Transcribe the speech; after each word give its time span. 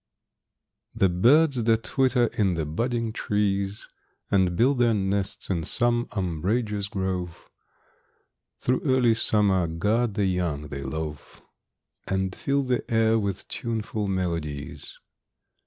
The 0.95 1.09
birds 1.09 1.63
that 1.63 1.83
twitter 1.83 2.25
in 2.35 2.55
the 2.55 2.65
budding 2.65 3.13
trees 3.13 3.87
And 4.31 4.55
build 4.57 4.79
their 4.79 4.95
nests 4.95 5.51
in 5.51 5.63
some 5.63 6.07
umbrageous 6.13 6.87
grove, 6.87 7.51
Through 8.59 8.81
early 8.83 9.13
summer 9.13 9.67
guard 9.67 10.15
the 10.15 10.25
young 10.25 10.69
they 10.69 10.81
love, 10.81 11.43
And 12.07 12.35
fill 12.35 12.63
the 12.63 12.83
air 12.91 13.19
with 13.19 13.47
tuneful 13.47 14.07
melodies. 14.07 14.97